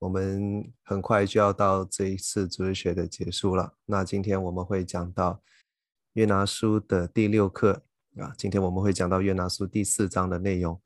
[0.00, 3.74] 我们很快就要到这一次主日学的结束了。
[3.84, 5.42] 那今天我们会讲到
[6.14, 7.82] 约拿书的第六课
[8.16, 8.32] 啊。
[8.38, 10.80] 今天我们会讲到约拿书第四章的内容。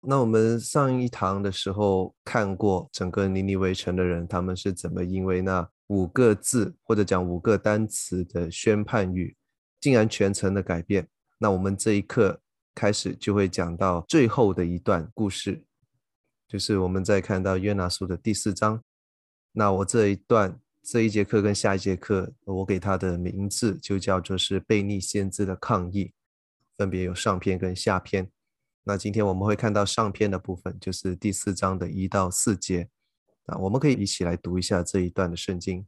[0.00, 9.36] 那我们上一堂的时候看过整个尼尼微城的人，他们是怎么因为那五个字或者讲五个单词的宣判语，
[9.80, 11.08] 竟然全城的改变。
[11.38, 12.40] 那我们这一课
[12.74, 15.64] 开始就会讲到最后的一段故事。
[16.48, 18.82] 就是我们在看到约拿书的第四章，
[19.52, 26.14] 那我这一段这一节课跟下一节课，我给它的名字就叫做是悖逆先知的抗议，
[26.78, 28.30] 分别有上篇跟下篇。
[28.84, 32.88] 那今天我们会看到上篇的部分，就是第四章的一到四节。
[33.44, 35.86] 那我们可以一起来读一下这一段的圣经。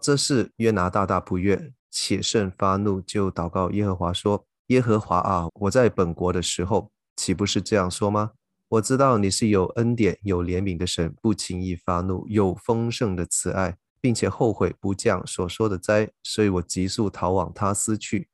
[0.00, 8.32] 这是约拿大大不悦，且甚发怒，就祷告耶和华说：“耶和华啊，我在本国的时候，岂不是这样说吗？”
[8.72, 18.30] 我知道你是有恩典、有怜悯的神，不轻易发怒，有丰盛的慈爱，并且后悔不降所说的灾，所以我急速逃往他斯去。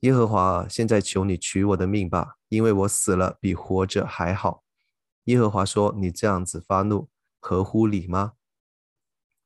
[0.00, 4.64] 耶和华啊，现在求你取我的命吧，因为我死了比活着还好。
[5.24, 7.08] 耶和华说：“你这样子发怒，
[7.40, 8.32] 合乎理吗？”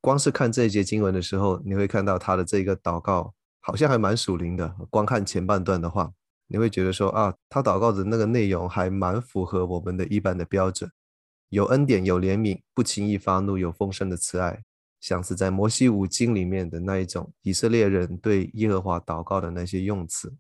[0.03, 4.75] 光是看这一节经文的时候，你会看到他的这个祷告好像还蛮属灵的。
[4.91, 6.13] 光看前半段的话。
[6.53, 10.91] 你会觉得说啊，他祷告的那个内容还蛮符合我们的一般的标准，
[11.49, 14.63] 有恩典，有怜悯，不轻易发怒，有丰盛的慈爱，
[15.01, 20.35] 像是在摩西五经里面的那一种以色列人对耶和华祷告的那些用词。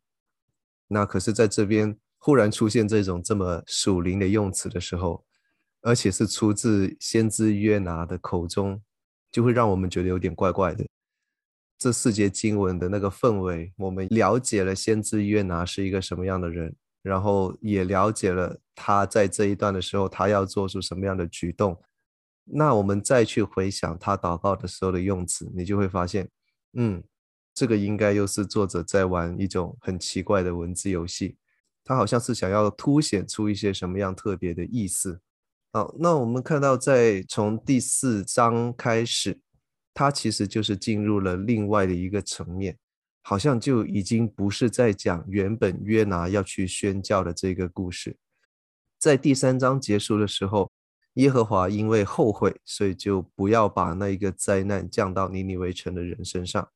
[0.88, 5.24] 那可是在这边忽然出现这种这么属灵的用词的时候，
[5.80, 8.82] 而且是出自先知约拿的口中，
[9.30, 10.84] 就会让我们觉得有点怪怪的。
[11.82, 16.72] 这四节经文的那个氛围，我们了解了先知约拿是一个什么样的人，
[17.03, 21.76] 然后也了解了他在这一段的时候，他要做出什么样的举动。
[22.44, 26.28] 那我们再去回想他祷告的时候的用词，你就会发现，
[26.75, 27.03] 嗯，
[27.53, 31.37] 这个应该又是作者在玩一种很奇怪的文字游戏，
[31.82, 35.20] 他好像是想要凸显出一些什么样特别的意思。
[35.72, 39.41] 好，那我们看到在从第四章开始。
[39.94, 42.78] 他其实就是进入了另外的一个层面，
[43.20, 48.16] 好像就已经不是在讲原本约拿要去宣教的这个故事。
[48.98, 50.72] 在第三章结束的时候，
[51.14, 56.69] 耶和华因为后悔，所以就不要把那一个灾难降到尼尼微城的人身上。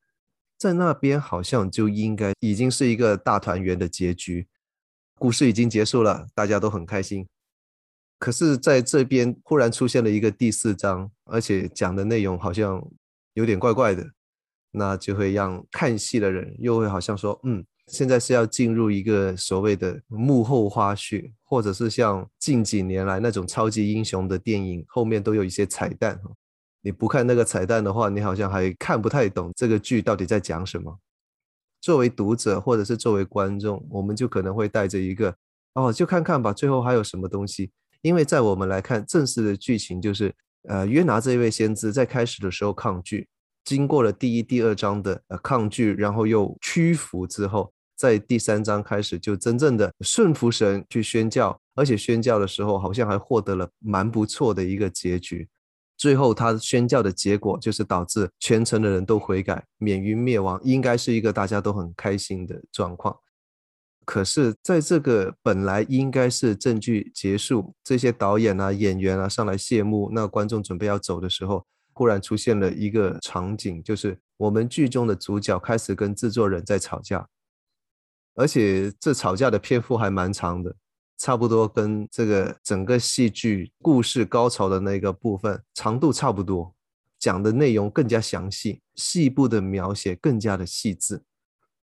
[0.59, 4.47] 在那边好像就应该已经是一个大团圆的结局，
[5.19, 7.27] 故事已经结束了，大家都很开心。
[8.19, 12.87] 可是在这边忽然出现了一个第四章，而且讲的内容好像。
[13.37, 14.03] 有点怪怪的，
[14.71, 26.19] 那就会让看戏的人又会好像说，嗯，现在是要进入一个所谓的幕后花絮，或者是像近几年来那种超级英雄的电影后面都有一些彩蛋。
[26.81, 30.99] 你不看那个彩蛋的话，你好像还看不太懂这个剧到底在讲什么。
[31.83, 35.37] 作为读者或者是作为观众，我们就可能会带着一个，
[35.75, 37.71] 哦，就看看吧，最后还有什么东西？
[38.01, 40.35] 因为在我们来看，正式的剧情就是。
[40.69, 43.29] 呃，约拿这一位先知在开始的时候抗拒，
[43.65, 55.49] 经过了第一、第二章的呃抗拒，然后又屈服之后，在第三章开始就真正的顺服神去宣教，而且宣教的时候好像还获得了蛮不错的一个结局。
[55.97, 63.17] 最后他宣教的结果就是导致全城的人都悔改，免于灭亡，应该是一个大家都很开心的状况。
[64.07, 77.29] 可是，在这个本来应该是正剧结束，这些导演啊、演员啊上来谢幕，那观众准备要走的时候，忽然出现了一个场景，就是我们剧中的主角开始跟制作人在吵架，
[78.37, 80.77] 而且这吵架的篇幅还蛮长的，
[81.19, 86.73] 差不多跟这个整个戏剧故事高潮的那个部分长度差不多，
[87.19, 91.25] 讲的内容更加详细，细部的描写更加的细致。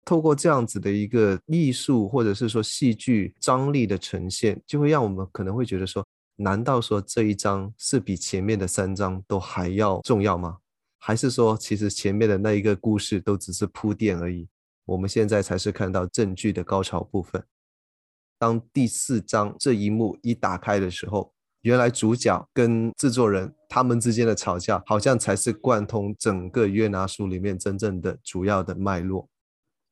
[0.03, 6.05] 透过这样子的一个艺术或者是说戏剧张力的呈现，就会让我们可能会觉得说，
[6.35, 10.57] 难道说这一章是比前面的三章都还要重要吗？
[10.97, 14.47] 还是说，其实前面的那一个故事都只是铺垫而已？
[14.85, 17.43] 我们现在才是看到正剧的高潮部分。
[18.37, 21.31] 当第四章这一幕一打开的时候，
[21.61, 29.29] 原来主角跟制作人他们之间的吵架，好像才是贯通整个约拿书里面真正的主要的脉络。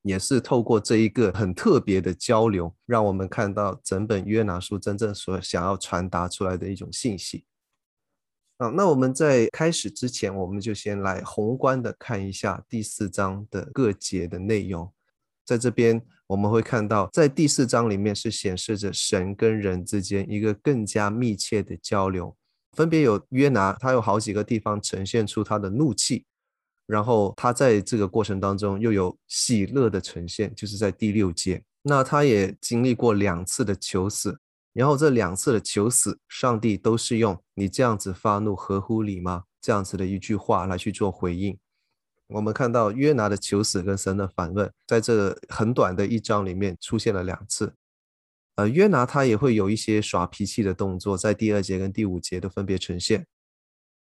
[0.01, 7.45] 也是透过这一个很特别的交流，让我们看到整本约拿书真正所想要传达出来的一种信息。
[8.57, 14.91] 啊，那我们在开始之前，我们就先来宏观的看一下第四章的各节的内容。
[15.45, 22.35] 在这边我们会看到，在第四章里面是显示着神跟人之间一个更加密切的交流，
[22.73, 26.25] 分别有约拿，他有好几个地方呈现出他的怒气。
[26.89, 31.61] 然后他在这个过程当中又有喜乐的呈现，就是在第六节。
[31.83, 34.39] 那他也经历过两次的求死，
[34.73, 41.55] 然后这两次的求死，上帝都是用“你这样子发怒合乎理吗？”这样子的一句话来去做回应。
[42.29, 47.71] 我们看到约拿的求死跟神的反问，在这很短的一章里面出现了两次。
[48.55, 53.27] 呃，约拿他也会有一些耍脾气的动作，在第二节跟第五节都分别呈现。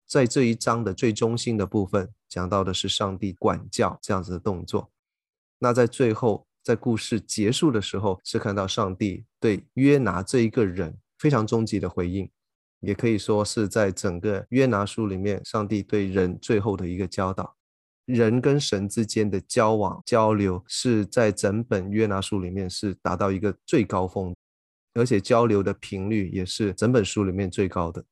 [0.09, 4.91] 在这一章的最中心的部分，讲到的是上帝管教这样子的动作。
[5.59, 12.31] 那在最后，在故事结束的时候，是看到上帝对约拿这一个人非常终极的回应，
[12.81, 17.55] 也可以说是在整个约拿书里面，上帝对人最后的一个教导。
[18.07, 24.35] 人跟神之间的交往交流，是在整本约拿书里面是达到一个最高峰，
[24.95, 28.03] 而且交流的频率也是整本书里面最高的。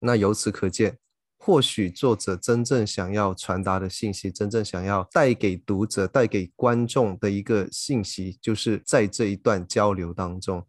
[0.00, 0.98] 那由此可见。
[1.44, 10.64] 或许作者真正想要传达的信息，真正想要带给读者、带给观众的一个信息，就是在这一段交流当中。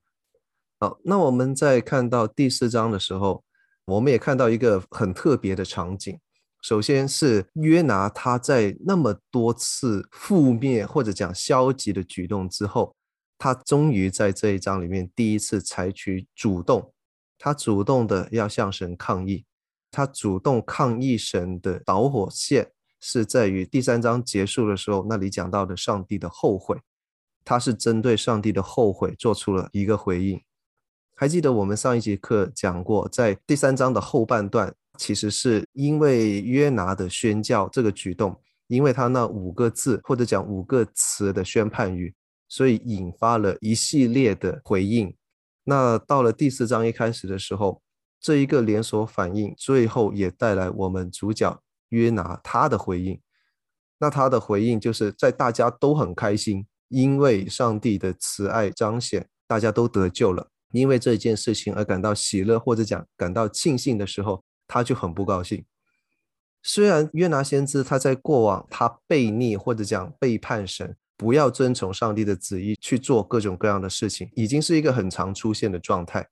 [0.79, 3.43] 好，那我们在看到第四章的时候，
[3.85, 6.19] 我们也看到一个很特别的场景。
[6.63, 12.95] 首先是约拿他在那么多次负面或者讲消极的举动之后，
[13.37, 16.91] 他终于在这一章里面第一次采取主动，
[17.37, 19.45] 他主动的要向神抗议。
[19.93, 26.75] 他主动抗议神的导火线是在于第三章结束的时候，那里讲到的上帝的后悔，
[27.45, 30.41] 他是针对上帝的后悔做出了一个回应。
[31.15, 38.35] 还记得我们上一节课讲过，在第三章的后半段，其实是因为约拿的宣教这个举动，
[38.65, 42.15] 因为他那五个字或者讲五个词的宣判语，
[42.49, 45.15] 所以引发了一系列的回应。
[45.65, 47.79] 那到了第四章一开始的时候，
[48.23, 53.19] 这一个连锁反应，最后也带来我们主角约拿他的回应。
[53.99, 65.65] 那他的回应就是在大家都很开心，因为上帝的慈爱彰显，大家都得救了，因为这件事情而感到喜乐或者讲感到庆幸的时候，他就很不高兴。
[66.61, 76.25] 虽然约拿先知他在过往他悖逆或者讲背叛神，不要遵从上帝的旨意去做各种各样的事情，已经是一个很常出现的状态。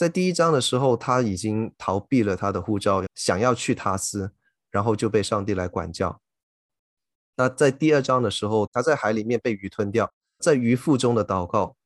[0.00, 4.32] 在第一章的时候，他已经逃避了他的护照，想要去他斯，
[4.70, 6.22] 然后就被上帝来管教。
[7.36, 11.76] 那在第二章的时候，他在海里面被鱼吞掉，在鱼腹中的祷告，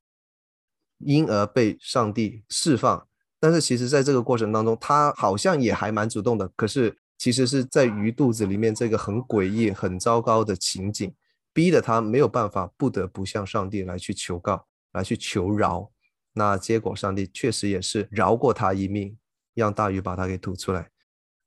[0.98, 3.08] 因而被上帝释放。
[3.40, 6.48] 但是其实在这个过程当中，他好像也还蛮主动的。
[6.54, 11.12] 可是其实是在鱼肚子里面这个很诡异、很糟糕的情景，
[11.52, 15.90] 逼得他没有办法，不得不向上帝来去求告，来去求饶。
[16.34, 19.16] 那结果，上帝确实也是饶过他一命，
[19.54, 20.90] 让大鱼把他给吐出来。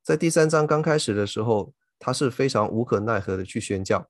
[0.01, 4.09] 在第三章刚开始的时候，他是非常无可奈何的去宣教。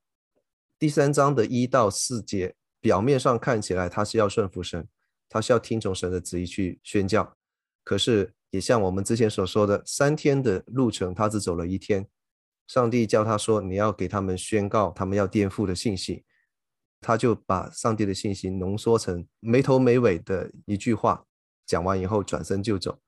[0.78, 4.86] 第三章的一到四节，表面上看起来他是要顺服神，
[5.28, 7.36] 他是要听从神的旨意去宣教。
[7.82, 12.06] 可是，也像我们之前所说的，三天的路程，他只走了一天。
[12.68, 16.24] 上帝叫他说：“你要给他们宣告他们要颠覆的信息。”
[17.00, 21.24] 他就把上帝的信息浓缩成没头没尾的一句话，
[21.64, 22.98] 讲完以后转身就走。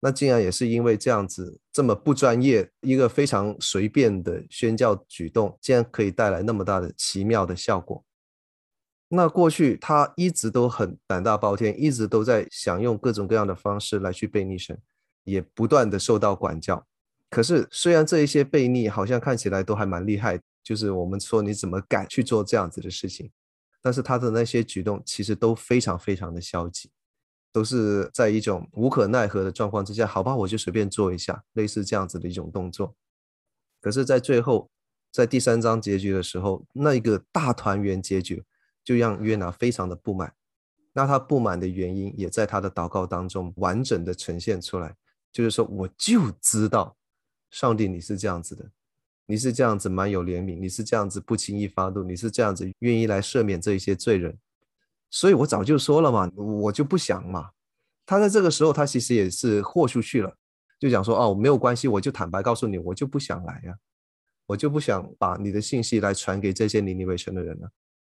[0.00, 8.04] 那竟然也是因为这样子这么不专业，一个非常随便的宣教举动，竟然可以带来那么大的奇妙的效果。
[9.08, 14.78] 那过去他一直都很胆大包天，一直都在想用各种各样的方式来去背逆神，
[15.24, 16.86] 也不断的受到管教。
[17.28, 20.40] 可是虽然这一些悖逆好像看起来都还蛮厉害。
[20.62, 23.30] 就是我们说你怎么敢去做这样子的事情，
[23.80, 26.90] 但是他的那些举动其实都非常非常的消极，
[27.52, 32.94] 都是在一种无可奈何的状况之下，好吧，我就随便做一下，类似这样子的一种动作。
[33.80, 34.68] 可是，在最后，
[35.12, 38.44] 在第三章结局的时候，那一个大团圆结局，
[38.84, 40.34] 就让约拿非常的不满。
[40.92, 44.96] 那他不满的原因，也在他的祷告当中完整的呈现出来，
[45.30, 46.96] 就是说，我就知道，
[47.50, 48.68] 上帝你是这样子的，
[49.30, 54.34] 你是这样子蛮有怜悯，你是这样子不轻易发怒，你是这样子愿意来赦免这一些罪人，
[55.10, 57.50] 所以我早就说了嘛，我就不想嘛。
[58.06, 60.34] 他在这个时候，他其实也是豁出去了，
[60.80, 63.76] 就讲说，哦，没有关系，我就坦白告诉你，我就不想来呀，
[64.46, 67.68] 我就不想把你的信息来传给这些尼尼微城的人了。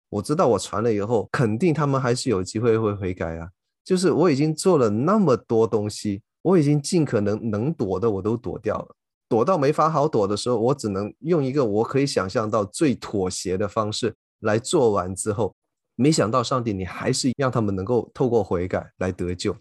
[0.10, 3.50] 我知道我传了以后，肯定他们还是有机会会悔改啊。
[3.86, 8.96] 就是我已经做了那么多东西，我已经尽可能能躲的我都躲掉了，
[9.28, 15.56] 躲到没法好躲的时候，我只能用一个我可以想象到最妥协的方式来做完之后，
[15.96, 19.56] 没想到上帝你还是让他们能够透过悔改来得救，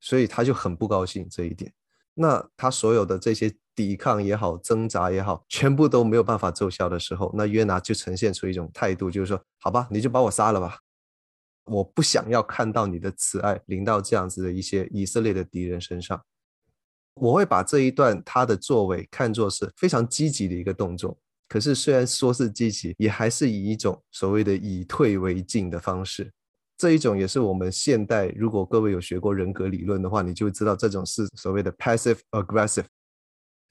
[0.00, 1.72] 所以他就很不高兴这一点。
[2.14, 3.54] 那他所有的这些。
[3.78, 10.80] 抵抗也好，挣扎也好，全部都没有办法奏效的时候，那约拿就呈现出一种态度，就是说，好吧，你就把我杀了吧，
[11.66, 16.20] 我不想要看到你的慈爱临到这样子的一些以色列的敌人身上。
[17.20, 21.16] 我会把这一段他的作为看作是非常积极的一个动作，
[21.48, 26.30] 可是虽然说是积极，也还是以一种所谓的以退为进的方式。
[26.76, 32.84] 这一种也是我们现代，如果各位有学过人格理论的话，你就知道这种是所谓的 passive aggressive。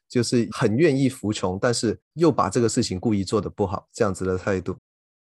[0.10, 4.74] 就是很愿意服从，但是又把这个事情故意做得不好，这样子的态度。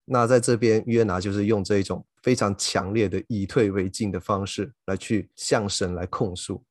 [0.04, 6.62] 那在这边，约拿就是用这一种非常强烈的以退为进的方式来去向神来控诉，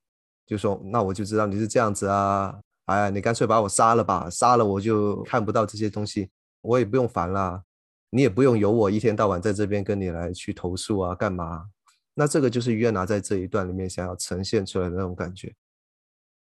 [0.46, 6.30] 就说：“那我就知道你是这样子啊，哎呀，你干脆把我杀了吧，杀了我就看不到这些东西，
[6.62, 7.64] 我也不用烦啦，
[8.12, 11.66] 你也不用由我一天到晚在这边跟你来去投诉啊，干嘛？”
[12.14, 15.54] 那这个就是约拿在这一段里面想要呈现出来的那种感觉。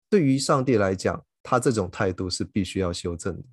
[0.10, 3.44] 对于上帝来讲，他这种态度是必须要修正的，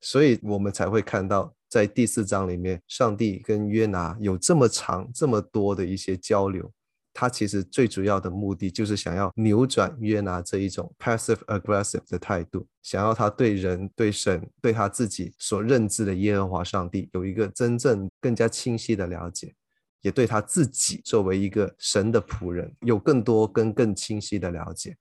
[0.00, 6.70] 所以我们才会看到在第四章里面，上帝跟约拿有这么长、这么多的一些交流。
[7.18, 19.54] 他其实最主要的目的就是想要扭转约拿这一种 passive aggressive 的态度，想要他对人、对神、对他自己所认知的耶和华上帝有一个真正更加清晰的了解，
[20.02, 24.94] 也对他自己作为一个神的仆人有更多跟更清晰的了解。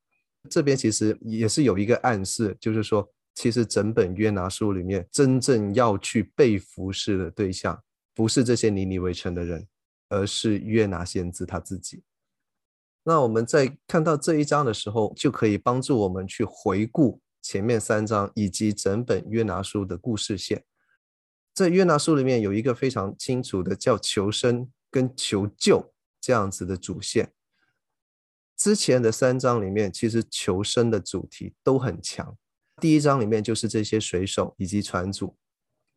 [0.50, 7.78] 这边其实也是有一个暗示，就是说，其实整本约拿书里面真正要去被服侍的对象，
[8.14, 9.68] 不是这些尼尼微城的人，
[10.10, 12.04] 而是约拿先知他自己。
[13.04, 20.64] 那我们在看到这一章的时候，就可以帮助我们去回顾前面三章以及整本约拿书的故事线。
[21.54, 27.32] 在约拿书里面有一个非常清楚的叫求生跟求救这样子的主线。
[28.58, 32.36] 之前的三章里面，其实求生的主题都很强。
[32.82, 35.38] 第一章里面就是这些水手以及船主，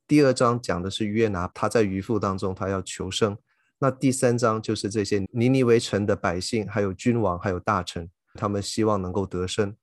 [0.06, 3.36] 第二章讲的是约拿，他在鱼腹当中，他要求生。
[3.80, 9.76] 那第三章就是这些尼尼微城的百姓，还有君王，还有大臣，他们希望能够得生。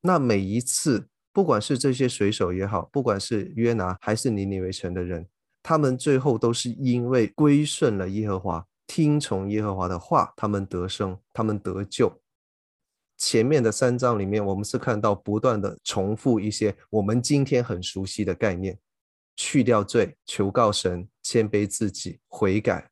[0.00, 5.28] 那每一次，不管是这些水手也好，不管是约拿还是尼尼微城的人，
[5.62, 12.20] 他们最后都是因为归顺了耶和华，听从耶和华的话，他们得生，他们得救。
[13.18, 18.78] 前面的三章里面，我们是看到不断的重复一些我们今天很熟悉的概念：
[19.36, 22.90] 去掉罪、求告神、谦卑自己、悔改，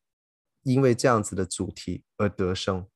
[0.62, 2.86] 因为这样子的主题而得生。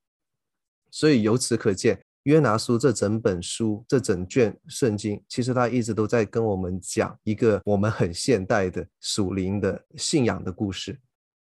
[0.90, 11.00] 所以由此可见，约拿书这整本书、这整卷圣经，其实它一直都在跟我们讲一个我们很现代的属灵的信仰的故事。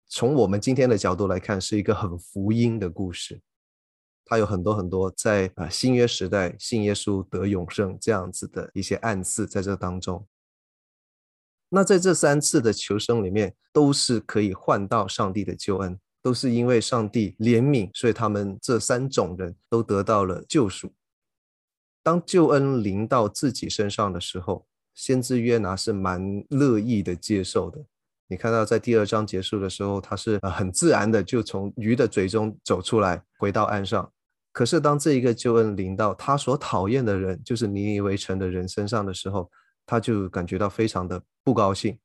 [0.08, 3.42] 从我们今天的角度来看，是一个很福音的故事。
[4.28, 10.26] 他有很多很多在啊新约时代信耶稣得永生这样子的一些暗示在这当中。
[11.76, 20.94] 那在这三次的求生里面，都是可以换到上帝的救恩，都是因为上帝怜悯，所以他们这三种人都得到了救赎。
[22.02, 27.84] 当救恩临到自己身上的时候，先知约拿是蛮乐意的接受的。
[28.30, 34.10] 你看到在第二章结束的时候，他是很自然的就从鱼的嘴中走出来，回到岸上。
[34.54, 39.52] 可是，当这一个救恩临到他所讨厌的人，就是尼尼微城的人身上的时候，
[39.86, 42.00] 他就感觉到非常的不高兴，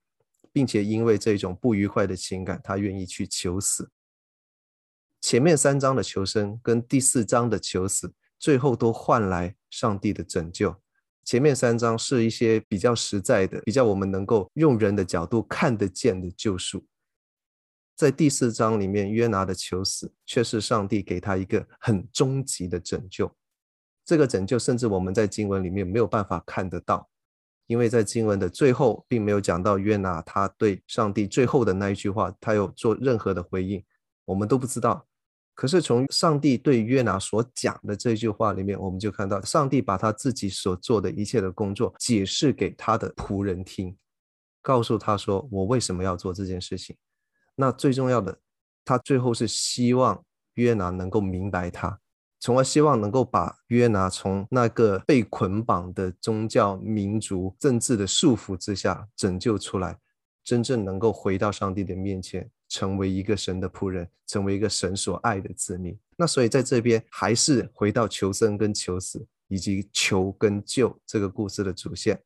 [0.52, 3.90] 并且因为这种不愉快的情感，他愿意去求死。
[5.20, 10.74] 前面三章的求生跟第四章的求死，最后都换来上帝的拯救。
[11.24, 16.84] 前面三章是一些比较实在的、比较我们能够用人的角度看得见的救赎。
[17.94, 23.30] 在第四章里面，约拿的求死却是上帝给他一个很终极的拯救。
[24.06, 27.08] 这个拯救甚至我们在经文里面没有办法看得到，
[27.70, 33.80] 因为在经文的最后，并没有讲到约拿他对上帝最后的那一句话，他有做任何的回应，
[34.24, 35.06] 我们都不知道。
[35.54, 43.96] 可是从上帝对约拿所讲的这句话里面，我们就看到上帝把他自己所做的一切的工作解释给他的仆人听，
[44.60, 46.96] 告诉他说：“我为什么要做这件事情？”
[47.54, 48.36] 那最重要的，
[48.84, 50.20] 他最后是希望
[50.54, 52.00] 约拿能够明白他。
[52.40, 59.98] 从而希望能够把约拿从那个被捆绑的宗教、民族、政治的束缚之下拯救出来，
[60.42, 65.94] 真正能够回到上帝的面前，成为一个神的仆人，成为一个神所爱的子民。
[66.16, 72.18] 那所以在这边还是回到求生跟求死，以及求跟救这个故事的主线，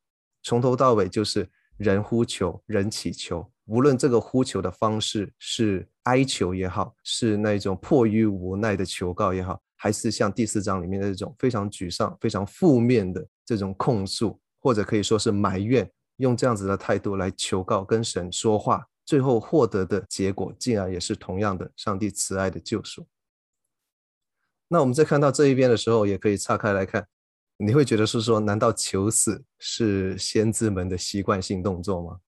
[0.45, 9.61] 从头到尾就是人呼求，人祈求，无论这个呼求的方式是哀求也好，是那种迫于无奈的求告也好。
[9.85, 15.87] 还是像第四章里面的这种非常沮丧、非常负面的这种控诉，或者可以说是埋怨，
[16.17, 23.07] 用这样子的态度来求告跟神说话，最后获得的结果竟然也是同样的上帝慈爱的救赎。
[24.69, 27.07] 那我们在看到这一边的时候，也可以岔开来看，
[27.59, 32.21] 你会觉得是说，难道求死是先知们的习惯性动作吗？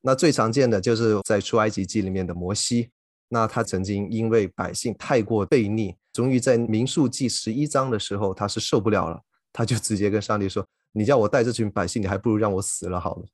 [0.00, 2.88] 那最常见的就是在出埃及记里面的摩西。
[3.28, 9.22] 那他曾经因为百姓太过悖逆，终于在民数记十一章的时候，他是受不了了，
[9.52, 13.26] 他就直接跟上帝说：“你叫我带这群百姓，你还不如让我死了好了。”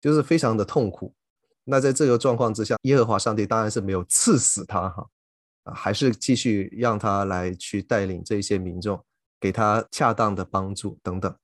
[0.00, 1.14] 就是非常的痛苦。
[1.64, 5.06] 那在这个状况之下，耶和华上帝当然是没有赐死他哈，
[5.64, 9.04] 啊，还是继续让他来去带领这些民众，
[9.40, 11.36] 给他恰当的帮助等等。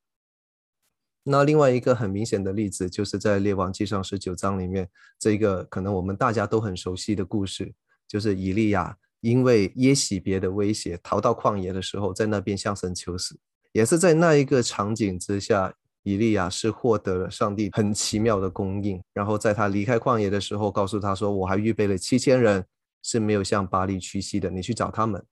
[1.24, 7.74] 那另外一个很明显的例子，就是在列王记上十九章里面，这个可能我们大家都很熟悉的故事，
[8.06, 13.34] 就是以利亚因为耶洗别的威胁，逃到旷野的时候，在那边向神求死，
[13.72, 15.72] 也是在那一个场景之下，
[16.02, 22.62] 以利亚是获得了上帝很奇妙的供应，然后在他离开旷野的时候，告诉他说：“我还预备了七千人，
[23.02, 25.24] 是没有向巴力屈膝的，你去找他们。”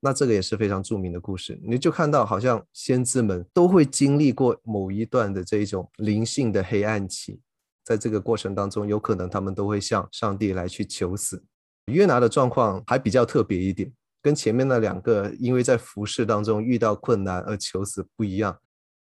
[0.00, 7.42] 那这个也是非常著名的故事，你就看到好像先知们都会经历过某一段的这一种灵性的黑暗期，
[7.84, 11.44] 在这个过程当中，有可能他们都会向上帝来去求死。
[11.92, 18.58] 约拿的状况还比较特别一点，跟前面那两个因为在服侍当中遇到困难而求死不一样，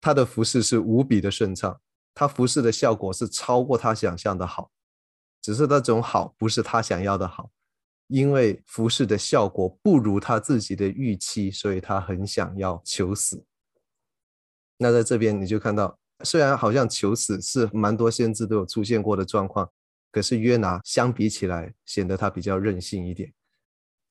[0.01, 1.81] 他的服侍是无比的顺畅，
[2.14, 4.71] 他服侍的效果是超过他想象的好，
[5.40, 7.51] 只是那种好不是他想要的好。
[8.09, 13.42] 因为服侍的效果不如他自己的预期，所以他很想要求死。
[14.77, 19.71] 那在这边你就看到，虽然好像求死是蛮多先知都有出现过的状况，
[20.12, 23.33] 可是约拿相比起来显得他比较任性一点。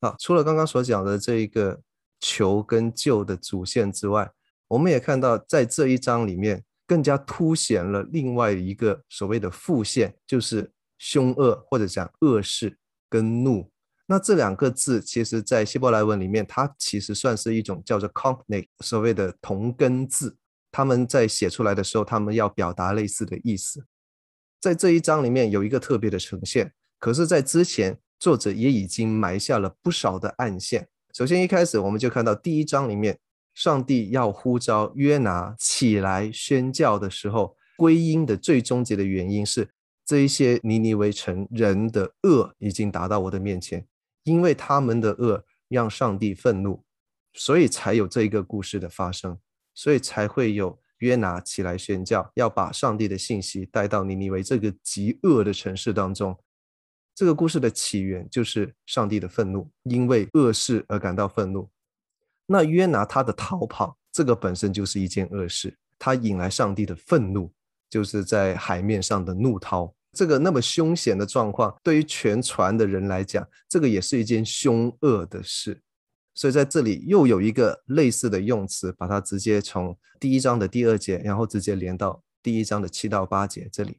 [0.02, 1.80] 好，除了刚刚所讲的这一个
[2.20, 4.30] 求跟救的主线之外，
[4.68, 13.70] 我们也看到在这一章里面更加凸显了另外一个所谓的副线，就是凶恶或者讲恶事跟怒。
[14.08, 20.36] 那这两个字，其实在希伯来文里面，它其实算是一种叫做 “cognate” 所谓的同根字。
[20.72, 23.86] 他们在写出来的时候，他们要表达类似的意思。
[24.62, 30.88] 在这一章里面有一个特别的呈现，可是，在之前作者也已经埋下了不少的暗线。
[31.14, 33.18] 首先一开始，我们就看到第一章里面，
[33.56, 39.68] 上帝要呼召约拿起来宣教的时候，归因的最终结的原因是，
[40.06, 43.88] 这一些尼尼微城人的恶已经达到我的面前。
[44.24, 46.84] 因为他们的恶让上帝愤怒，
[47.34, 49.40] 所以才有这一个故事的发生，
[49.74, 56.36] 所以才会有约拿起来宣教，要把上帝的信息带到尼尼微这个极恶的城市当中。
[57.14, 61.70] 这个故事的起源就是上帝的愤怒，因为恶事而感到愤怒。
[62.46, 67.52] 那约拿他的逃跑，这个本身就是一件恶事，他引来上帝的愤怒，
[67.90, 69.94] 就是在海面上的怒涛。
[70.14, 75.82] 这个那么凶险的状况，对于全船的人来讲，这个也是一件凶恶的事。
[76.34, 83.98] 所以在这里又有一个类似的用词，把它直接从第一章的第二节，然后直接连到第一章的七到八节这里。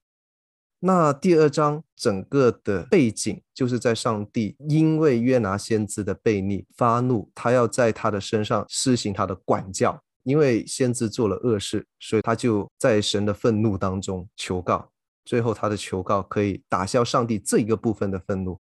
[0.80, 14.90] 那第二章整个的背景，就是在上帝因为约拿先知的悖逆发怒，他要在他的身上施行他的管教，因为先知做了恶事，所以他就在神的愤怒当中求告。
[15.24, 18.58] 最后，他的求告可以打消上帝这一个部分的愤怒。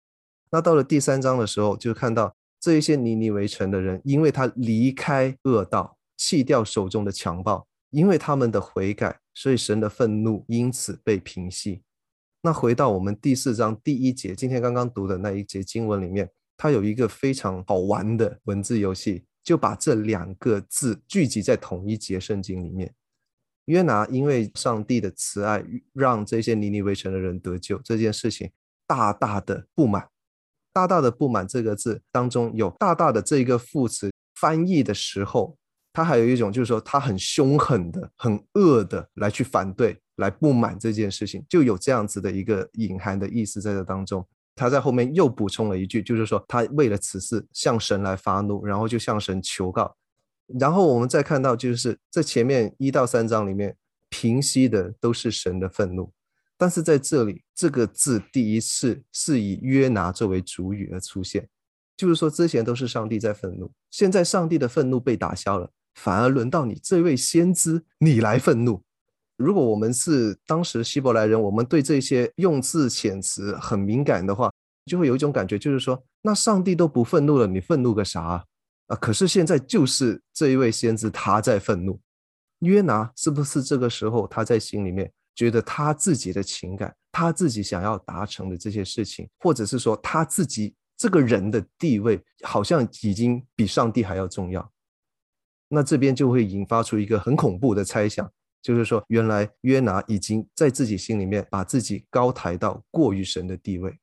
[0.49, 2.35] 那到了第三章的时候，就看到
[2.67, 11.81] 这一些尼尼微城的人，因为他离开恶道，弃掉手中的强暴，因为他们的悔改，所以神的愤怒因此被平息。
[12.41, 22.93] 那回到我们第四章第一节，今天刚刚读的那一节经文里面，它有一个非常好玩的文字游戏，就把这两个字聚集在同一节圣经里面。
[23.67, 28.51] 约拿因为上帝的慈爱，让这些尼尼微城的人得救这件事情，
[28.85, 30.09] 大大的不满。
[30.77, 35.57] 大大的不满这个字当中有大大的这一个副词，翻译的时候，
[35.91, 44.23] 他还有一种就是说他很凶狠的、很恶的来去反对、来不满这件事情，就有这样子的一个隐含的意思在这当中。
[44.55, 49.95] 他在后面又补充了一句，就是说他为了此事向神来发怒，然后就向神求告。
[50.59, 53.75] 然后我们再看到，就是在前面一到三章里面
[54.09, 56.11] 平息的都是神的愤怒，
[56.57, 61.47] 但是在这里这个字第一次是以约拿作为主语而出现，
[61.95, 68.81] 就是说之前都是上帝在愤怒，现在上帝的愤怒被打消了，反而轮到你这位先知你来愤怒。
[69.37, 74.51] 如果我们是当时希伯来人，我们对这些用字遣词很敏感的话，
[74.85, 78.43] 就会有一种感觉，就是说，那上帝都不愤怒了，你愤怒个啥啊？
[78.87, 81.99] 啊，可是现在就是这一位先知他在愤怒。
[82.61, 94.69] 约拿是不是这个时候他在心里面觉得他自己的情感，他自己想要达成的这些事情，或者是说他自己这个人的地位，好像已经比上帝还要重要？
[95.69, 98.29] 那这边就会引发出一个很恐怖的猜想。
[98.63, 103.97] 就是说，原来约拿已经在自己心里面把自己高抬到过于神的地位。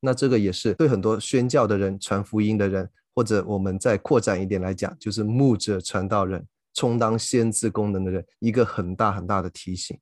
[0.00, 9.98] 那这个也是对很多宣教的人、传福音的人，或者我们再扩展一点来讲，就是牧者、传道人、充当先知功能的人，一个很大很大的提醒。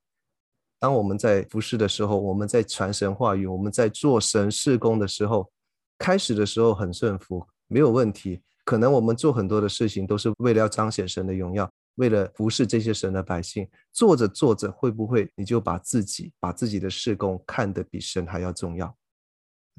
[0.78, 5.50] 当我们在服侍的时候，我们在传神话语，我们在做神事工的时候，
[5.98, 8.40] 开始的时候很顺服，没有问题。
[8.64, 11.70] 可能我们做很多的事情都是为了要彰显神的荣耀。
[11.96, 18.94] 为了服侍这些神的百姓，做着做着，会不会你就把自己、把自己的事工看得比神还要重要？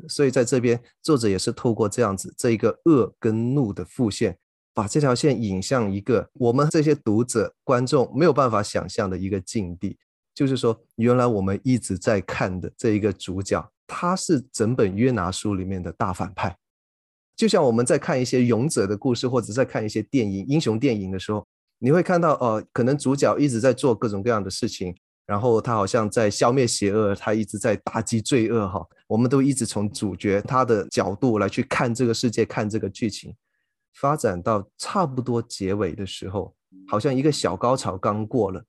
[0.10, 4.38] 所以在这边，作者也是透过这样子这一个恶跟怒的复现，
[4.74, 9.98] 把这条线引向一个我们这些读者、观众没有办法想象的一个境地，
[10.40, 16.56] 就是说，原来我们一直在看的这一个主角，他是整本约拿书里面的大反派。
[17.36, 21.46] 就像我们在看一些勇者的故事，或者在看一些电影、英雄电影的时候。
[21.80, 28.86] 你会看到，呃，可能主角一直在做各种各样的事情，然后他好像在消灭邪恶，他一直在打击罪恶，哈。
[29.08, 33.36] 我们都一直从主角他的角度来去看这个世界，看这个剧情，
[33.94, 36.56] 发展到差不多结尾的时候，
[36.88, 38.64] 好像一个小高潮刚过了，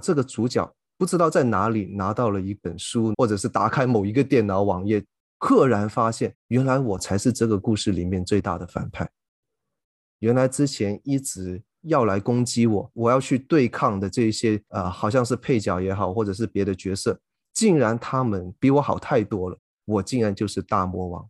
[0.00, 5.04] 这个主角不知道在哪里拿到了一本书，或者是打开某一个电脑网页，
[5.38, 9.08] 赫然发现，原来我才是这个故事里面最大的反派。
[10.20, 11.62] 原来之前一直。
[11.84, 17.18] 要来攻击我，我要去对抗的这些、呃，好像是配角也好，或者是别的角色，
[17.54, 21.26] 竟然他们比我好太多了，我竟然就是大魔王。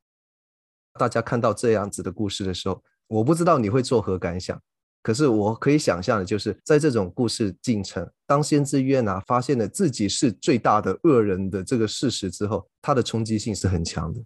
[0.99, 4.61] 大家看到这样子的故事的时候，我不知道你会作何感想，
[5.03, 14.21] 可是我可以想象的就是，在这种故事进程，当先知约拿发现了自己是最大的恶人的这个事实之后，他的冲击性是很强的。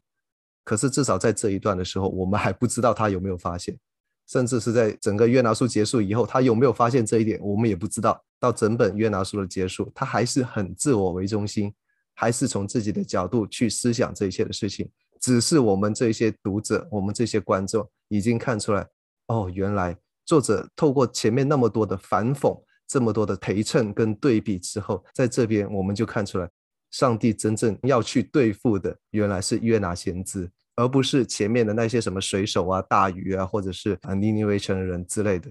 [0.64, 3.78] 可是至少在这一段的时候，我们还不知道他有没有发现。
[4.26, 8.18] 甚至是在整个约拿书结束以后，他有没有发现这一点，我们也不知道。
[8.40, 11.70] 到整本约拿书的结束，他还是很自我为中心，
[12.14, 14.90] 还是从自己的角度去思想这一切的事情。
[15.20, 18.86] 只是我们这些读者，我们这些观众已经看出来，
[19.26, 26.50] 哦，原来作者透过前面那么多的反讽，这么多的陪衬跟对比之后，在这边我们就看出来，
[26.90, 30.50] 上帝真正要去对付的，原来是约拿先知。
[30.76, 35.48] 而不是前面的那些什么水手啊、大鱼啊，或者是啊尼尼微城人之类的。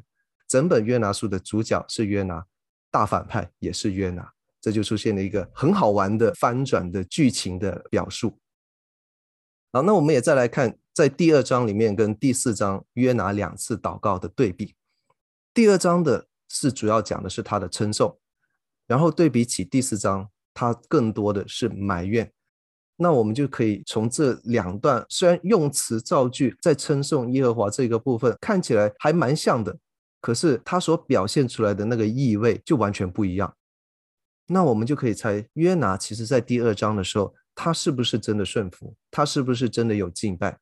[0.50, 2.46] 整本约拿书的主角是约拿，
[2.92, 8.38] 大反派也是约拿，这就出现了一个很好玩的翻转的剧情的表述。
[9.72, 14.76] 好，那我们也再来看，在第二章里面跟第四章约拿两次祷告的对比。
[15.52, 18.20] 第二章的是主要讲的是他的称颂，
[18.86, 22.32] 然后对比起第四章，他更多的是埋怨。
[22.98, 29.76] 那我们就可以从这两段，虽然用词造句在称颂耶和华这个部分看起来还蛮像的，
[30.22, 33.52] 可是他所表现出来的那个意味就完全不一样。
[34.46, 38.96] 那我们就可以猜，约拿其实在第二章的时候，他是不是真的顺服？
[39.10, 40.60] 他是不是真的有敬拜？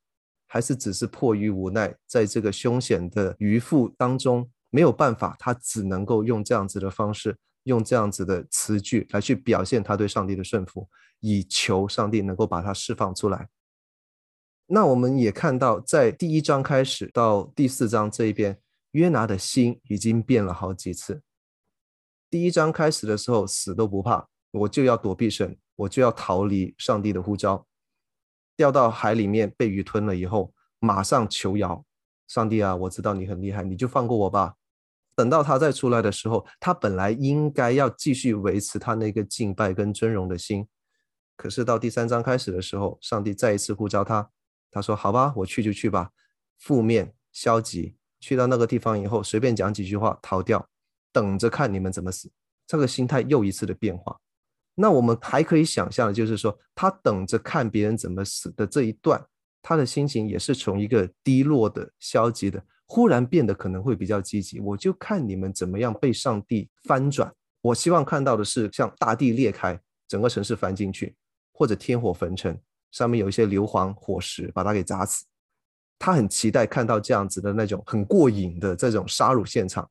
[0.52, 7.38] 还是只是迫于无奈，在这个凶险的渔腹当中没有办法，他只能够用这样子的方式。
[7.66, 13.50] 用这样子的词句来去表现他对上帝的顺服，以求上帝能够把他释放出来。
[14.66, 18.60] 那我们也看到，在第一章开始到第四章这一边，
[18.94, 21.22] 约拿的心已经变了好几次。
[22.32, 27.68] 第一章开始的时候，死都不怕，我就要躲避神，我就要逃离上帝的呼召。
[28.62, 31.84] 掉到海里面被鱼吞了以后，马上求饶，
[32.28, 34.54] 上帝啊，我知道你很厉害，你就放过我吧。
[35.16, 40.68] 等到他再出来的时候，他本来应该要继续维持他那个敬拜跟尊荣的心。
[41.36, 44.30] 可是到第三章开始的时候，上帝再一次呼召他，
[44.70, 46.12] 他说：“好吧，我去就去吧。”
[46.60, 50.70] 负面、消极，去到那个地方以后，随便讲几句话，逃掉，
[51.12, 52.32] 等着看你们怎么死。
[52.68, 54.21] 这个心态又一次的变化。
[54.76, 59.24] 那我们还可以想象的就是说，他等着看别人怎么死的这一段，
[59.62, 62.64] 他的心情也是从一个低落的、消极的。
[62.88, 67.32] 忽然变得可能会比较积极，我就看你们怎么样被上帝翻转。
[67.62, 69.80] 我希望看到的是像大地裂开，
[70.10, 71.16] 整个城市翻进去，
[71.54, 72.60] 或者天火焚城，
[72.92, 75.24] 上面有一些硫磺火石把它给砸死。
[75.98, 79.90] 他很期待看到这样子的那种很过瘾的这种杀戮现场。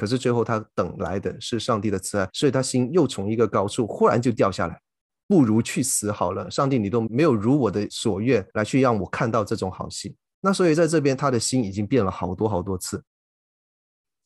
[0.00, 4.80] 可是最后他等来的是上帝的慈爱，所以他心又从一个高处忽然就掉下来，
[5.28, 6.50] 不如去死好了。
[6.50, 10.16] 上帝，你都没有如我的所愿来去让我看到这种好戏。
[10.40, 13.04] 那所以在这边，他的心已经变了好多好多次。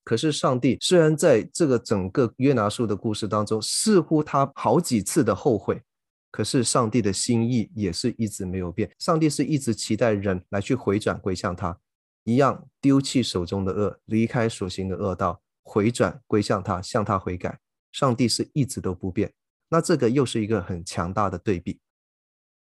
[0.05, 5.83] 可是上帝虽然在这个整个约拿书的故事当中，似乎他好几次的后悔，
[6.31, 8.89] 可是上帝的心意也是一直没有变。
[9.01, 11.77] 上帝是一直期待人来去回转归向他，
[12.23, 17.59] 一样丢弃手中的恶，离开所行的恶道，回转归向他，向他悔改。
[17.91, 19.33] 上帝是一直都不变。
[19.71, 21.81] 那这个又是一个很强大的对比。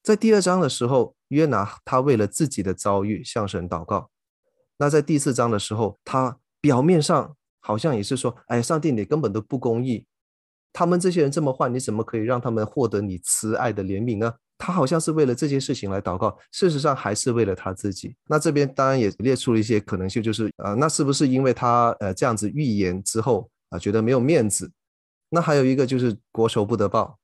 [0.02, 4.10] 在第二章的时候，约拿他为了自己的遭遇向神祷告。
[4.78, 10.06] 那在第四章的时候，他表面上好像也是说：“哎，上帝，你根本都不公义，
[10.72, 18.16] 他们这些人这么坏，你怎么可以让他们获得你慈爱的怜悯呢？”他好像是为了这件事情来祷告，事实上还是为了他自己。
[18.28, 24.72] 那这边当然也列出了一些可能性，就是呃，那是不是因为他呃这样子预言之后啊，觉得没有面子？
[25.30, 27.18] 那还有一个就是国仇不得报，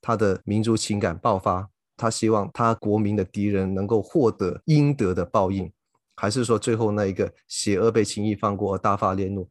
[0.00, 1.68] 他的民族情感爆发。
[1.94, 5.70] 他希望他国民的敌人能够获得应得的报应，
[6.16, 9.48] 还是说最后那一个邪恶被轻易放过而大发烈怒？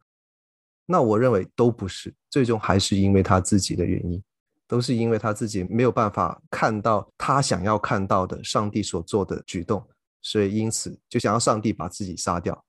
[0.84, 4.22] 那我认为都不是，最终还是因为他自己的原因，
[4.72, 9.86] 都是因为他自己没有办法看到他想要看到的上帝所做的举动，
[10.22, 12.64] 所以因此就想要上帝把自己杀掉。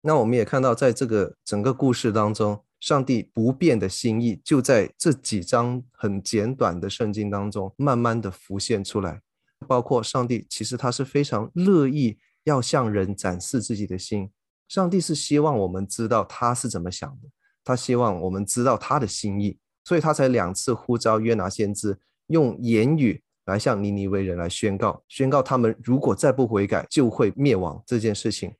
[0.00, 2.62] 那我们也看到，在这个整个故事当中。
[2.78, 9.22] 上帝不变的心意，就在这几章很简短的圣经当中，慢慢的浮现出来。
[9.66, 14.30] 包括上帝其实他是非常乐意要向人展示自己的心。
[14.68, 17.28] 上帝是希望我们知道他是怎么想的，
[17.64, 21.96] 他希望我们知道他的心意，所以他才两次呼召约拿先知
[22.26, 28.52] 用言语来向尼尼微人来宣告，宣告他们如果再不悔改，就会灭亡这件事情。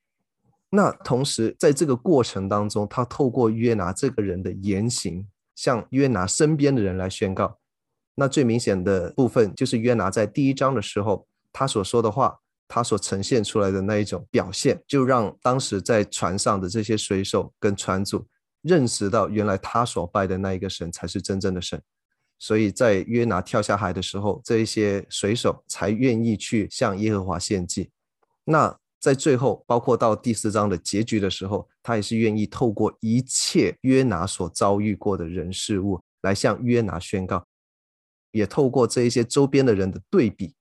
[0.71, 7.59] 那同时，在这个过程当中，他透过约拿这个人的言行，向约拿身边的人来宣告。
[8.15, 18.25] 那最明显的部分就是约拿在第一章的时候，他所说的话，他所呈现出来的那一种表现，就让当时在船上的这些水手跟船主
[18.67, 21.81] 认识到，原来他所拜的那一个神才是真正的神。
[22.39, 27.91] 所以在约拿跳下海的时候，这一些水手才愿意去向耶和华献祭。
[28.45, 28.79] 那。
[28.99, 37.47] 在最后，包括到第四章的结局的时候，他也是愿意透过一切约拿所遭遇过的人事物来向约拿宣告，
[38.33, 40.55] 也透过这一些周边的人的对比，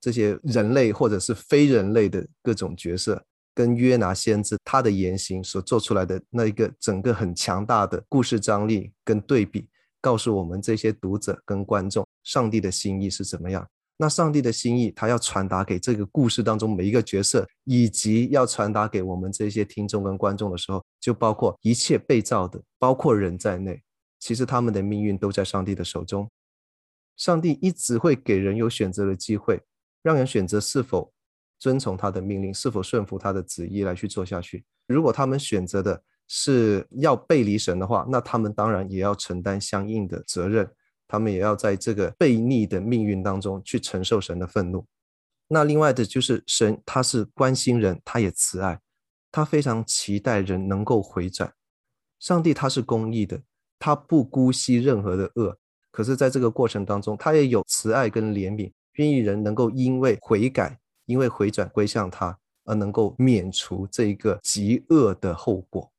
[0.00, 3.24] 这些人类或者是非人类的各种角色，
[3.58, 9.68] 跟约拿先知他的言行所做出来的那一个整个很强大的故事张力跟对比，
[10.00, 13.68] 告诉我们这些读者跟观众，上帝的心意是怎么样。
[13.96, 23.82] 那上帝的心意，他要传达给这个故事当中每一个角色，以及要传达给我们这些听众跟观众的时候，就包括一切被造的，包括人在内，
[24.20, 26.30] 其实他们的命运都在上帝的手中。
[27.16, 29.60] 上帝一直会给人有选择的机会，
[30.04, 31.12] 让人选择是否
[31.58, 34.64] 遵从他的命令，是否顺服他的旨意来去做下去。
[34.86, 40.70] 如果他们选择的是要背离神的话，那他们当然也要承担相应的责任。
[41.10, 44.84] 他们也要在这个悖逆的命运当中去承受神的愤怒。
[45.48, 48.78] 那另外的就是神，他是关心人，他也慈爱，
[49.32, 51.50] 他非常期待人能够回转。
[52.18, 53.40] 上帝他是公义的，
[53.78, 55.58] 他不姑息任何的恶。
[55.90, 65.90] 可是，在这个过程当中，他也有慈爱跟怜悯，愿意人能够因为悔改，因为回转归向他，而能够免除这一个极恶的后果。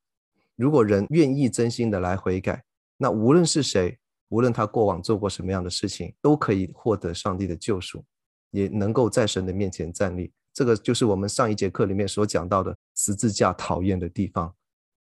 [0.56, 2.64] 如果人愿意真心的来悔改，
[2.96, 4.00] 那无论是谁。
[4.32, 8.06] 无论他过往做过什么样的事情，都可以获得上帝的救赎，
[8.52, 10.32] 也能够在神的面前站立。
[10.54, 14.54] 这个就是我们上一节课里面所讲到的十字架讨厌的地方。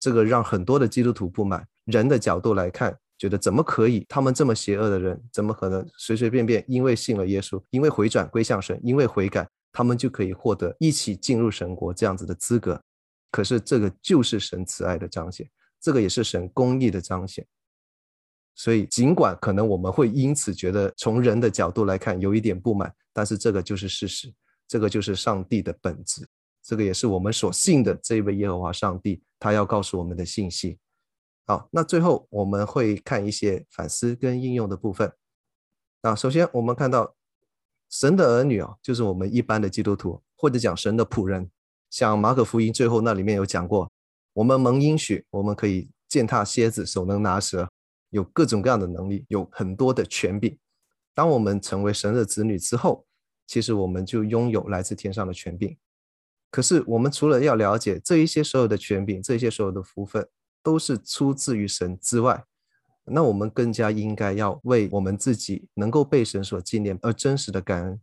[0.01, 1.65] 这个让很多的基督徒不满。
[1.85, 4.05] 人的角度来看，觉得怎么可以？
[4.09, 12.81] 他们这么邪恶的人，怎么可能随随便便因为信了耶稣，因为回转归向神，因为悔改，他们就可以获得一起进入神国这样子的资格？
[13.33, 17.45] 可是这个就是神慈爱的彰显，这个也是神公义的彰显。
[18.55, 24.33] 所以，尽管可能我们会因此觉得从人的角度来看有一点不满，但是这个就是事实，
[24.69, 26.25] 这个就是上帝的本质，
[26.63, 30.79] 这个也是我们所信的这位耶和华上帝他要告诉我们的信息。
[31.47, 35.13] 好，那最后我们会看一些反思跟应用的部分。
[36.03, 37.17] 啊，首先我们看到
[37.95, 41.49] 神的儿女哦，就是我们一般的基督徒，或者讲神的仆人，
[41.91, 43.89] 像马可福音最后那里面有讲过，
[44.33, 47.69] 我们蒙应许，我们可以践踏蝎子，手能拿蛇。
[48.11, 50.59] 有各种各样的能力，有很多的权柄。
[51.15, 53.07] 当我们成为神的子女之后，
[53.47, 55.77] 其实我们就拥有来自天上的权柄。
[56.51, 60.29] 可是，我们除了要了解这一些所有的权柄，这一些所有的福分
[60.65, 62.45] 都是出自于神之外，
[63.07, 68.01] 那我们更加应该要为我们自己能够被神所纪念而真实的感恩。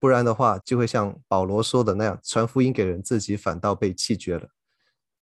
[0.00, 4.48] 不然的话，就会像保罗说的那样，传福音给人，自己反倒被弃绝了。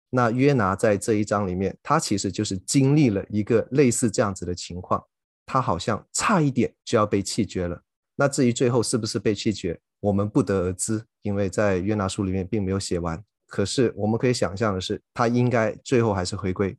[0.10, 5.04] 那约拿在这一章里面，他其实就是经历了一个类似这样子的情况，
[5.46, 7.82] 他好像差一点就要被弃绝了。
[8.16, 13.22] 那至于最后是不是被弃绝，我们不得而知，因为在约拿书里面并没有写完。
[13.48, 16.78] 可是我们可以想象的是，他应该最后还是回归。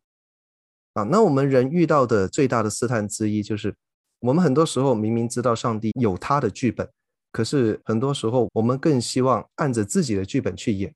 [0.98, 3.72] 啊，那我们人遇到的最大的试探之一，就是
[4.18, 6.88] 我们很多时候明明知道上帝有他的剧本，
[7.30, 10.92] 可是很多时候我们更希望按着自己的剧本去演。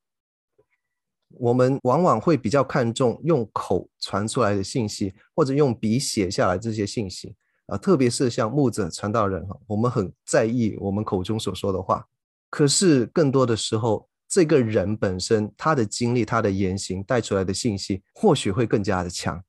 [1.38, 7.34] 我们往往会比较看重用口传出来的信息，或者用笔写下来这些信息
[7.66, 12.04] 啊，特别是像牧者、传道人哈，我们很在意我们口中所说的话。
[12.50, 19.40] 可是更多的时候，这个人本身他的经历、他的言行带出来的信息，或许会更加的强。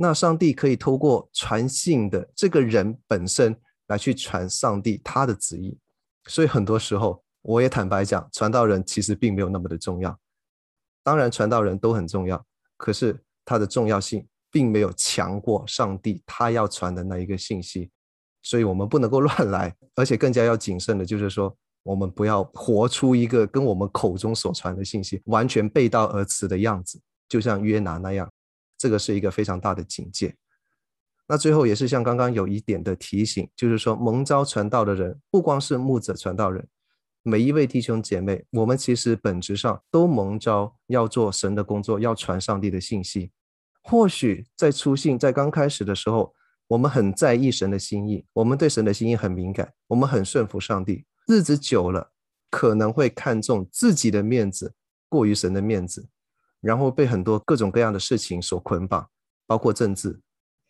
[0.00, 3.54] 那上帝可以透过传信的这个人本身
[3.88, 5.76] 来去传上帝他的旨意。
[6.28, 10.16] 所以很多时候，我也坦白讲，传道人其实并没有那么的重要。
[11.02, 17.90] 当然，传道人都很重要，可是他的重要性并没有强过上帝他要传的那一个信息，
[18.42, 28.30] 所以我们不能够乱来，而且更加要谨慎的，就是说，我们不要活出一个跟我们口中所传的信息完全背道而驰的样子，就像约拿那样，
[28.78, 30.36] 这个是一个非常大的警戒。
[31.26, 36.66] 那最后也是像刚刚有一点的提醒，就是说，蒙召传道的人，不光是牧者传道人。
[37.22, 43.30] 每一位弟兄姐妹，我们其实本质上都蒙召要做神的工作，要传上帝的信息。
[43.82, 46.32] 或许在初信，在刚开始的时候，
[46.68, 51.04] 我们很在意神的心意，我们对神的心意很敏感，我们很顺服上帝。
[51.26, 52.12] 日子久了，
[52.50, 54.72] 可能会看重自己的面子
[55.10, 56.08] 过于神的面子，
[56.60, 59.08] 然后被很多各种各样的事情所捆绑，
[59.46, 60.20] 包括政治，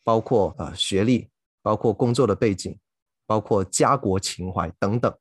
[0.04, 1.28] 包括呃学历，
[1.62, 2.78] 包括工作的背景，
[3.26, 5.12] 包括家国情怀等等。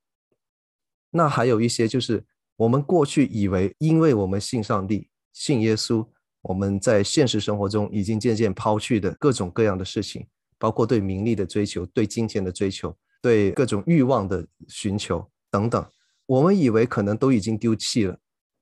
[1.12, 2.25] 那还有一些就是
[2.58, 6.06] 我们过去以为，因为我们信上帝、信耶稣，
[6.41, 10.27] 我们在现实生活中已经渐渐抛去的各种各样的事情，
[10.58, 15.86] 包括对名利的追求、对金钱的追求、对各种欲望的寻求等等，
[16.25, 18.19] 我们以为可能都已经丢弃了，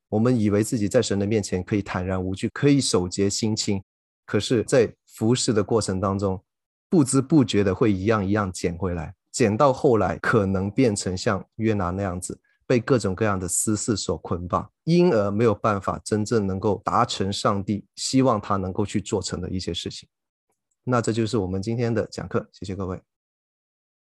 [0.10, 3.82] 我们以为自己在神的面前可以坦然无惧，可以守节心清，
[4.26, 6.42] 可是，在服侍的过程当中，
[6.90, 9.14] 不知不觉的会一样一样捡回来。
[9.32, 20.08] 捡到后来，可能变成像约拿那样子，被各种各样的私事所捆绑，因而没有办法真正能够达成上帝希望他能够去做成的一些事情。
[20.86, 23.15] 那这就是我们今天的讲课，谢谢各位。